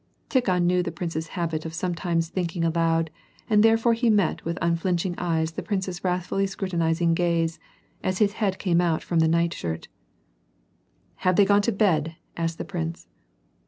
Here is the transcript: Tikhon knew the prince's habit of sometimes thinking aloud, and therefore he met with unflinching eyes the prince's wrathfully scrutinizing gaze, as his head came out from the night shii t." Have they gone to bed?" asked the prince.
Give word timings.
Tikhon 0.31 0.63
knew 0.63 0.81
the 0.81 0.91
prince's 0.91 1.27
habit 1.37 1.63
of 1.63 1.75
sometimes 1.75 2.27
thinking 2.29 2.65
aloud, 2.65 3.11
and 3.47 3.61
therefore 3.61 3.93
he 3.93 4.09
met 4.09 4.43
with 4.43 4.57
unflinching 4.59 5.13
eyes 5.19 5.51
the 5.51 5.61
prince's 5.61 6.03
wrathfully 6.03 6.47
scrutinizing 6.47 7.13
gaze, 7.13 7.59
as 8.01 8.17
his 8.17 8.33
head 8.41 8.57
came 8.57 8.81
out 8.81 9.03
from 9.03 9.19
the 9.19 9.27
night 9.27 9.51
shii 9.51 9.81
t." 9.83 9.89
Have 11.17 11.35
they 11.35 11.45
gone 11.45 11.61
to 11.61 11.71
bed?" 11.71 12.15
asked 12.35 12.57
the 12.57 12.65
prince. 12.65 13.09